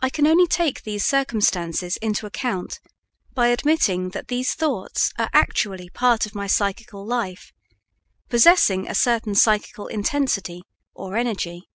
I 0.00 0.10
can 0.10 0.26
only 0.26 0.48
take 0.48 0.82
these 0.82 1.06
circumstances 1.06 1.96
into 1.98 2.26
account 2.26 2.80
by 3.34 3.46
admitting 3.50 4.08
that 4.08 4.26
these 4.26 4.52
thoughts 4.52 5.12
are 5.16 5.30
actually 5.32 5.88
part 5.90 6.26
of 6.26 6.34
my 6.34 6.48
psychical 6.48 7.06
life, 7.06 7.52
possessing 8.28 8.88
a 8.88 8.96
certain 8.96 9.36
psychical 9.36 9.86
intensity 9.86 10.64
or 10.92 11.16
energy. 11.16 11.68